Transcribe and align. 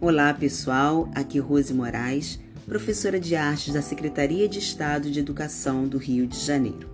Olá 0.00 0.32
pessoal, 0.32 1.10
aqui 1.12 1.40
Rose 1.40 1.74
Moraes, 1.74 2.38
professora 2.64 3.18
de 3.18 3.34
artes 3.34 3.74
da 3.74 3.82
Secretaria 3.82 4.48
de 4.48 4.60
Estado 4.60 5.10
de 5.10 5.18
Educação 5.18 5.88
do 5.88 5.98
Rio 5.98 6.24
de 6.24 6.38
Janeiro. 6.38 6.88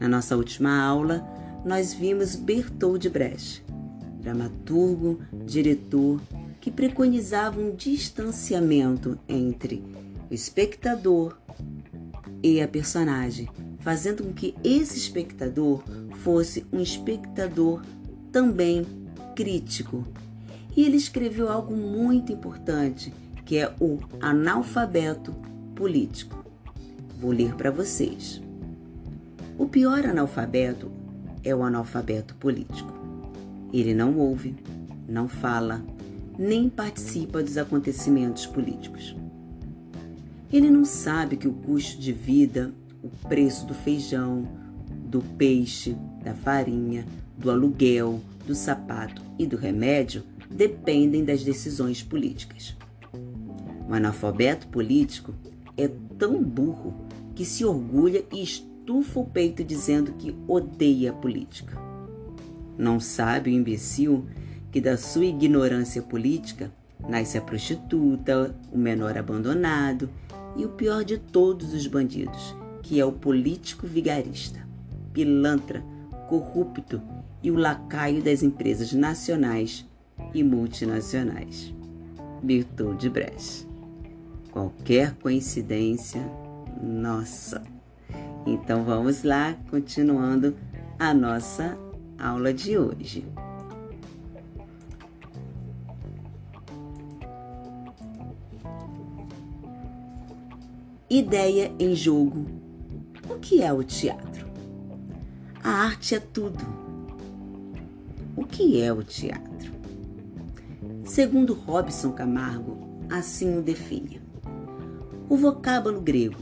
Na 0.00 0.08
nossa 0.08 0.34
última 0.34 0.82
aula, 0.82 1.22
nós 1.66 1.92
vimos 1.92 2.34
Bertold 2.34 3.10
Brecht, 3.10 3.62
dramaturgo, 4.22 5.20
diretor, 5.44 6.18
que 6.62 6.70
preconizava 6.70 7.60
um 7.60 7.76
distanciamento 7.76 9.18
entre 9.28 9.84
o 10.30 10.32
espectador 10.32 11.36
e 12.42 12.62
a 12.62 12.66
personagem, 12.66 13.50
fazendo 13.80 14.24
com 14.24 14.32
que 14.32 14.54
esse 14.64 14.96
espectador 14.96 15.84
fosse 16.22 16.64
um 16.72 16.80
espectador 16.80 17.82
também 18.32 18.86
crítico, 19.36 20.06
e 20.78 20.84
ele 20.84 20.96
escreveu 20.96 21.48
algo 21.48 21.76
muito 21.76 22.32
importante, 22.32 23.12
que 23.44 23.58
é 23.58 23.74
o 23.80 23.98
analfabeto 24.20 25.34
político. 25.74 26.44
Vou 27.20 27.32
ler 27.32 27.56
para 27.56 27.68
vocês. 27.68 28.40
O 29.58 29.66
pior 29.66 30.06
analfabeto 30.06 30.88
é 31.42 31.52
o 31.52 31.64
analfabeto 31.64 32.36
político. 32.36 32.94
Ele 33.72 33.92
não 33.92 34.16
ouve, 34.18 34.54
não 35.08 35.28
fala, 35.28 35.84
nem 36.38 36.70
participa 36.70 37.42
dos 37.42 37.58
acontecimentos 37.58 38.46
políticos. 38.46 39.16
Ele 40.52 40.70
não 40.70 40.84
sabe 40.84 41.36
que 41.36 41.48
o 41.48 41.54
custo 41.54 42.00
de 42.00 42.12
vida, 42.12 42.70
o 43.02 43.08
preço 43.26 43.66
do 43.66 43.74
feijão, 43.74 44.46
do 45.06 45.22
peixe, 45.36 45.96
da 46.22 46.34
farinha, 46.34 47.04
do 47.36 47.50
aluguel, 47.50 48.20
do 48.46 48.54
sapato 48.54 49.20
e 49.36 49.44
do 49.44 49.56
remédio 49.56 50.22
dependem 50.50 51.24
das 51.24 51.42
decisões 51.42 52.02
políticas. 52.02 52.76
O 53.88 53.94
analfabeto 53.94 54.66
político 54.68 55.34
é 55.76 55.88
tão 56.18 56.42
burro 56.42 56.94
que 57.34 57.44
se 57.44 57.64
orgulha 57.64 58.24
e 58.32 58.42
estufa 58.42 59.20
o 59.20 59.24
peito 59.24 59.62
dizendo 59.62 60.12
que 60.12 60.36
odeia 60.46 61.10
a 61.10 61.14
política. 61.14 61.76
Não 62.76 63.00
sabe 63.00 63.50
o 63.50 63.52
imbecil 63.52 64.26
que 64.70 64.80
da 64.80 64.96
sua 64.96 65.24
ignorância 65.24 66.02
política 66.02 66.72
nasce 67.08 67.38
a 67.38 67.40
prostituta, 67.40 68.54
o 68.72 68.78
menor 68.78 69.16
abandonado 69.16 70.10
e 70.56 70.64
o 70.64 70.70
pior 70.70 71.04
de 71.04 71.18
todos 71.18 71.72
os 71.72 71.86
bandidos, 71.86 72.54
que 72.82 73.00
é 73.00 73.04
o 73.04 73.12
político 73.12 73.86
vigarista, 73.86 74.66
pilantra, 75.12 75.82
corrupto 76.28 77.00
e 77.42 77.50
o 77.50 77.56
lacaio 77.56 78.22
das 78.22 78.42
empresas 78.42 78.92
nacionais 78.92 79.86
e 80.34 80.42
multinacionais. 80.42 81.74
Bertold 82.42 83.08
Brecht. 83.10 83.66
Qualquer 84.50 85.14
coincidência, 85.16 86.20
nossa. 86.82 87.62
Então 88.46 88.84
vamos 88.84 89.22
lá, 89.22 89.56
continuando 89.70 90.56
a 90.98 91.12
nossa 91.12 91.78
aula 92.18 92.52
de 92.52 92.78
hoje. 92.78 93.24
Ideia 101.10 101.72
em 101.78 101.94
jogo. 101.94 102.44
O 103.30 103.38
que 103.38 103.62
é 103.62 103.72
o 103.72 103.82
teatro? 103.82 104.46
A 105.62 105.70
arte 105.70 106.14
é 106.14 106.20
tudo. 106.20 106.64
O 108.36 108.44
que 108.44 108.80
é 108.80 108.92
o 108.92 109.02
teatro? 109.02 109.77
Segundo 111.08 111.54
Robson 111.54 112.12
Camargo, 112.12 112.76
assim 113.08 113.58
o 113.58 113.62
define. 113.62 114.20
O 115.26 115.38
vocábulo 115.38 116.02
grego 116.02 116.38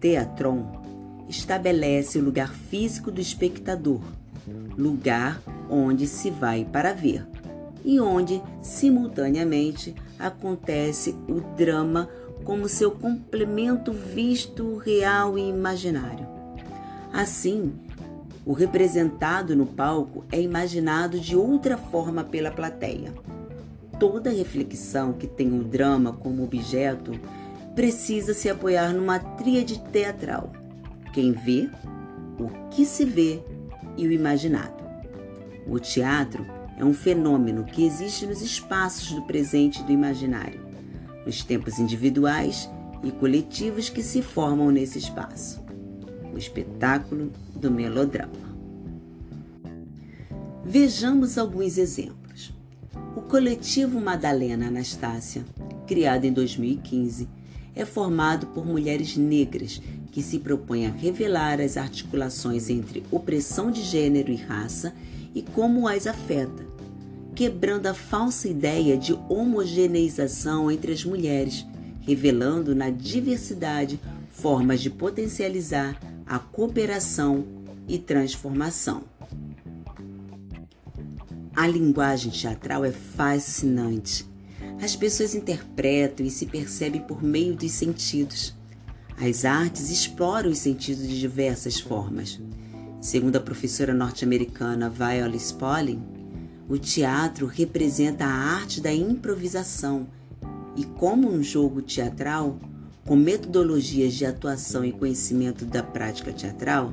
teatron 0.00 0.82
estabelece 1.28 2.18
o 2.18 2.24
lugar 2.24 2.52
físico 2.52 3.12
do 3.12 3.20
espectador, 3.20 4.00
lugar 4.76 5.40
onde 5.70 6.08
se 6.08 6.30
vai 6.30 6.64
para 6.64 6.92
ver 6.92 7.24
e 7.84 8.00
onde 8.00 8.42
simultaneamente 8.60 9.94
acontece 10.18 11.14
o 11.28 11.40
drama 11.56 12.08
como 12.42 12.68
seu 12.68 12.90
complemento 12.90 13.92
visto, 13.92 14.78
real 14.78 15.38
e 15.38 15.48
imaginário. 15.48 16.26
Assim, 17.12 17.72
o 18.44 18.52
representado 18.52 19.54
no 19.54 19.64
palco 19.64 20.24
é 20.32 20.40
imaginado 20.40 21.20
de 21.20 21.36
outra 21.36 21.78
forma 21.78 22.24
pela 22.24 22.50
plateia 22.50 23.14
toda 23.98 24.30
reflexão 24.30 25.12
que 25.12 25.26
tem 25.26 25.52
o 25.52 25.64
drama 25.64 26.12
como 26.12 26.44
objeto 26.44 27.12
precisa 27.74 28.34
se 28.34 28.48
apoiar 28.48 28.92
numa 28.92 29.18
tríade 29.18 29.80
teatral: 29.92 30.52
quem 31.12 31.32
vê, 31.32 31.68
o 32.38 32.48
que 32.70 32.84
se 32.84 33.04
vê 33.04 33.42
e 33.96 34.06
o 34.06 34.12
imaginado. 34.12 34.82
O 35.66 35.78
teatro 35.78 36.46
é 36.78 36.84
um 36.84 36.94
fenômeno 36.94 37.64
que 37.64 37.84
existe 37.84 38.26
nos 38.26 38.40
espaços 38.40 39.12
do 39.12 39.22
presente 39.22 39.80
e 39.80 39.84
do 39.84 39.92
imaginário, 39.92 40.60
nos 41.26 41.42
tempos 41.44 41.78
individuais 41.78 42.70
e 43.02 43.10
coletivos 43.10 43.88
que 43.88 44.02
se 44.02 44.22
formam 44.22 44.70
nesse 44.70 44.98
espaço. 44.98 45.60
O 46.32 46.38
espetáculo 46.38 47.32
do 47.54 47.70
melodrama. 47.70 48.48
Vejamos 50.64 51.38
alguns 51.38 51.78
exemplos. 51.78 52.52
O 53.16 53.22
coletivo 53.22 54.00
Madalena 54.00 54.68
Anastácia, 54.68 55.44
criado 55.86 56.24
em 56.24 56.32
2015, 56.32 57.28
é 57.74 57.84
formado 57.84 58.46
por 58.48 58.66
mulheres 58.66 59.16
negras 59.16 59.80
que 60.10 60.22
se 60.22 60.38
propõem 60.38 60.86
a 60.86 60.90
revelar 60.90 61.60
as 61.60 61.76
articulações 61.76 62.68
entre 62.68 63.04
opressão 63.10 63.70
de 63.70 63.82
gênero 63.82 64.32
e 64.32 64.36
raça 64.36 64.94
e 65.34 65.42
como 65.42 65.86
as 65.86 66.06
afeta, 66.06 66.66
quebrando 67.34 67.86
a 67.86 67.94
falsa 67.94 68.48
ideia 68.48 68.96
de 68.96 69.12
homogeneização 69.28 70.70
entre 70.70 70.92
as 70.92 71.04
mulheres, 71.04 71.64
revelando 72.00 72.74
na 72.74 72.90
diversidade 72.90 74.00
formas 74.30 74.80
de 74.80 74.90
potencializar 74.90 76.00
a 76.26 76.38
cooperação 76.38 77.44
e 77.86 77.98
transformação. 77.98 79.02
A 81.58 81.66
linguagem 81.66 82.30
teatral 82.30 82.84
é 82.84 82.92
fascinante. 82.92 84.24
As 84.80 84.94
pessoas 84.94 85.34
interpretam 85.34 86.24
e 86.24 86.30
se 86.30 86.46
percebem 86.46 87.00
por 87.00 87.20
meio 87.20 87.52
dos 87.56 87.72
sentidos. 87.72 88.54
As 89.20 89.44
artes 89.44 89.90
exploram 89.90 90.50
os 90.50 90.58
sentidos 90.58 91.08
de 91.08 91.18
diversas 91.18 91.80
formas. 91.80 92.40
Segundo 93.00 93.34
a 93.34 93.40
professora 93.40 93.92
norte-americana 93.92 94.88
Viola 94.88 95.34
Spolin, 95.34 96.00
o 96.68 96.78
teatro 96.78 97.44
representa 97.46 98.24
a 98.24 98.54
arte 98.54 98.80
da 98.80 98.94
improvisação 98.94 100.06
e, 100.76 100.84
como 100.84 101.28
um 101.28 101.42
jogo 101.42 101.82
teatral, 101.82 102.56
com 103.04 103.16
metodologias 103.16 104.14
de 104.14 104.24
atuação 104.24 104.84
e 104.84 104.92
conhecimento 104.92 105.64
da 105.64 105.82
prática 105.82 106.32
teatral, 106.32 106.92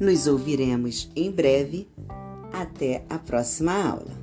Nos 0.00 0.28
ouviremos 0.28 1.10
em 1.16 1.28
breve 1.28 1.88
até 2.52 3.04
a 3.10 3.18
próxima 3.18 3.72
aula. 3.72 4.17